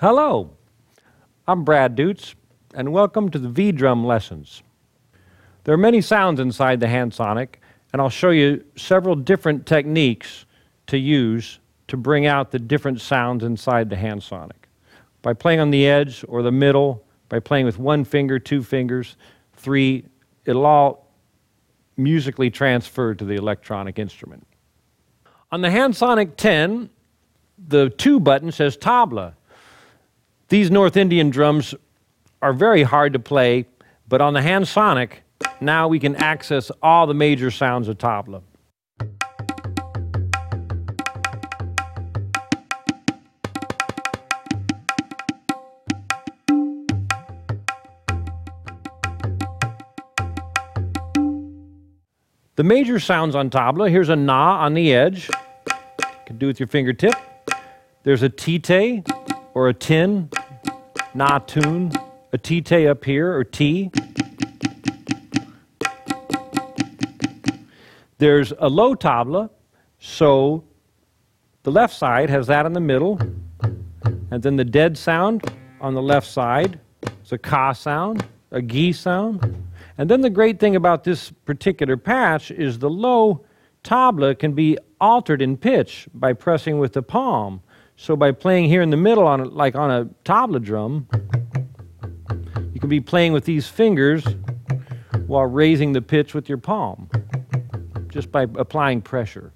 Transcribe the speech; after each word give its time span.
Hello, 0.00 0.48
I'm 1.46 1.62
Brad 1.62 1.94
Dutz, 1.94 2.34
and 2.72 2.90
welcome 2.90 3.28
to 3.32 3.38
the 3.38 3.50
V 3.50 3.70
drum 3.70 4.02
lessons. 4.02 4.62
There 5.64 5.74
are 5.74 5.76
many 5.76 6.00
sounds 6.00 6.40
inside 6.40 6.80
the 6.80 6.86
HandSonic, 6.86 7.56
and 7.92 8.00
I'll 8.00 8.08
show 8.08 8.30
you 8.30 8.64
several 8.76 9.14
different 9.14 9.66
techniques 9.66 10.46
to 10.86 10.96
use 10.96 11.58
to 11.88 11.98
bring 11.98 12.24
out 12.24 12.50
the 12.50 12.58
different 12.58 13.02
sounds 13.02 13.44
inside 13.44 13.90
the 13.90 13.96
HandSonic. 13.96 14.70
By 15.20 15.34
playing 15.34 15.60
on 15.60 15.70
the 15.70 15.86
edge 15.86 16.24
or 16.28 16.42
the 16.42 16.50
middle, 16.50 17.04
by 17.28 17.38
playing 17.38 17.66
with 17.66 17.78
one 17.78 18.06
finger, 18.06 18.38
two 18.38 18.62
fingers, 18.62 19.18
three, 19.52 20.06
it'll 20.46 20.64
all 20.64 21.08
musically 21.98 22.48
transfer 22.48 23.14
to 23.14 23.24
the 23.26 23.34
electronic 23.34 23.98
instrument. 23.98 24.46
On 25.52 25.60
the 25.60 25.68
HandSonic 25.68 26.36
10, 26.38 26.88
the 27.68 27.90
two 27.90 28.18
button 28.18 28.50
says 28.50 28.78
tabla. 28.78 29.34
These 30.50 30.68
North 30.68 30.96
Indian 30.96 31.30
drums 31.30 31.76
are 32.42 32.52
very 32.52 32.82
hard 32.82 33.12
to 33.12 33.20
play, 33.20 33.66
but 34.08 34.20
on 34.20 34.34
the 34.34 34.40
HandSonic, 34.40 35.18
now 35.60 35.86
we 35.86 36.00
can 36.00 36.16
access 36.16 36.72
all 36.82 37.06
the 37.06 37.14
major 37.14 37.52
sounds 37.52 37.86
of 37.86 37.98
tabla. 37.98 38.42
The 52.56 52.64
major 52.64 52.98
sounds 52.98 53.36
on 53.36 53.50
tabla, 53.50 53.88
here's 53.88 54.08
a 54.08 54.16
na 54.16 54.64
on 54.64 54.74
the 54.74 54.92
edge. 54.92 55.28
You 55.28 56.06
can 56.26 56.38
do 56.38 56.48
with 56.48 56.58
your 56.58 56.66
fingertip. 56.66 57.14
There's 58.02 58.24
a 58.24 58.28
tite 58.28 59.08
or 59.54 59.68
a 59.68 59.74
tin 59.74 60.28
na 61.14 61.38
tune, 61.38 61.92
a 62.32 62.38
tite 62.38 62.86
up 62.86 63.04
here, 63.04 63.34
or 63.34 63.44
T. 63.44 63.90
There's 68.18 68.52
a 68.58 68.68
low 68.68 68.94
tabla, 68.94 69.50
so 69.98 70.64
the 71.62 71.70
left 71.70 71.94
side 71.94 72.30
has 72.30 72.46
that 72.48 72.66
in 72.66 72.72
the 72.72 72.80
middle, 72.80 73.18
and 74.30 74.42
then 74.42 74.56
the 74.56 74.64
dead 74.64 74.96
sound 74.96 75.42
on 75.80 75.94
the 75.94 76.02
left 76.02 76.26
side 76.26 76.78
is 77.24 77.32
a 77.32 77.38
ka 77.38 77.72
sound, 77.72 78.24
a 78.50 78.60
gi 78.60 78.92
sound. 78.92 79.66
And 79.98 80.08
then 80.08 80.20
the 80.20 80.30
great 80.30 80.60
thing 80.60 80.76
about 80.76 81.04
this 81.04 81.30
particular 81.44 81.96
patch 81.96 82.50
is 82.50 82.78
the 82.78 82.90
low 82.90 83.44
tabla 83.84 84.38
can 84.38 84.52
be 84.52 84.78
altered 85.00 85.42
in 85.42 85.56
pitch 85.56 86.06
by 86.14 86.32
pressing 86.32 86.78
with 86.78 86.92
the 86.92 87.02
palm. 87.02 87.62
So 88.02 88.16
by 88.16 88.32
playing 88.32 88.70
here 88.70 88.80
in 88.80 88.88
the 88.88 88.96
middle, 88.96 89.26
on 89.26 89.40
a, 89.40 89.44
like 89.44 89.74
on 89.76 89.90
a 89.90 90.06
tabla 90.24 90.62
drum, 90.62 91.06
you 92.72 92.80
can 92.80 92.88
be 92.88 92.98
playing 92.98 93.34
with 93.34 93.44
these 93.44 93.68
fingers 93.68 94.24
while 95.26 95.44
raising 95.44 95.92
the 95.92 96.00
pitch 96.00 96.32
with 96.32 96.48
your 96.48 96.56
palm, 96.56 97.10
just 98.08 98.32
by 98.32 98.44
applying 98.54 99.02
pressure. 99.02 99.52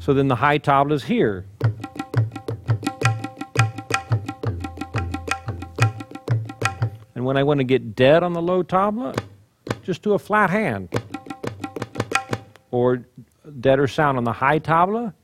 So 0.00 0.12
then 0.12 0.26
the 0.26 0.34
high 0.34 0.58
tabla 0.58 0.94
is 0.94 1.04
here. 1.04 1.46
And 7.14 7.24
when 7.24 7.36
I 7.36 7.44
want 7.44 7.58
to 7.58 7.64
get 7.64 7.94
dead 7.94 8.24
on 8.24 8.32
the 8.32 8.42
low 8.42 8.64
tabla, 8.64 9.16
just 9.84 10.02
do 10.02 10.14
a 10.14 10.18
flat 10.18 10.50
hand. 10.50 10.88
Or 12.72 13.06
deader 13.60 13.86
sound 13.86 14.18
on 14.18 14.24
the 14.24 14.32
high 14.32 14.58
tabla, 14.58 15.14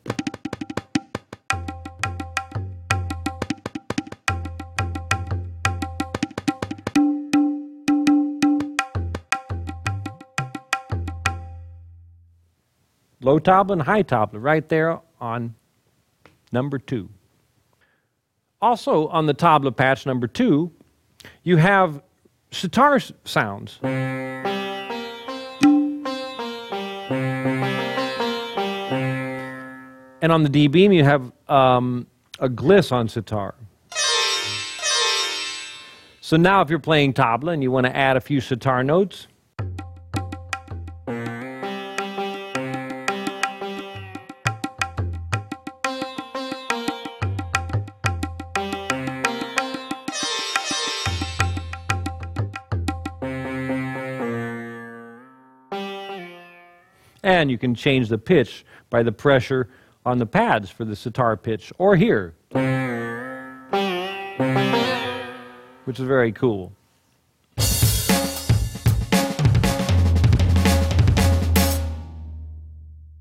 low 13.20 13.38
tabla 13.38 13.72
and 13.72 13.82
high 13.82 14.02
tabla 14.02 14.42
right 14.42 14.68
there 14.68 15.00
on 15.20 15.54
number 16.52 16.78
two. 16.78 17.08
Also 18.60 19.08
on 19.08 19.26
the 19.26 19.34
tabla 19.34 19.74
patch 19.74 20.06
number 20.06 20.26
two, 20.26 20.72
you 21.42 21.56
have 21.56 22.02
sitar 22.50 23.00
sounds. 23.24 23.78
And 30.20 30.32
on 30.32 30.42
the 30.42 30.48
D 30.48 30.66
beam, 30.66 30.90
you 30.92 31.04
have 31.04 31.30
um, 31.48 32.06
a 32.40 32.48
gliss 32.48 32.90
on 32.90 33.08
sitar. 33.08 33.54
So 36.20 36.36
now, 36.36 36.60
if 36.60 36.68
you're 36.68 36.80
playing 36.80 37.14
tabla 37.14 37.54
and 37.54 37.62
you 37.62 37.70
want 37.70 37.86
to 37.86 37.96
add 37.96 38.16
a 38.16 38.20
few 38.20 38.40
sitar 38.40 38.82
notes, 38.82 39.28
And 57.22 57.50
you 57.50 57.58
can 57.58 57.74
change 57.74 58.08
the 58.08 58.18
pitch 58.18 58.64
by 58.90 59.02
the 59.02 59.12
pressure 59.12 59.68
on 60.06 60.18
the 60.18 60.26
pads 60.26 60.70
for 60.70 60.84
the 60.84 60.96
sitar 60.96 61.36
pitch 61.36 61.72
or 61.78 61.96
here, 61.96 62.34
which 65.84 65.98
is 65.98 66.06
very 66.06 66.32
cool. 66.32 66.72